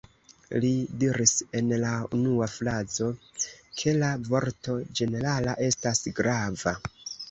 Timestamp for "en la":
1.59-1.91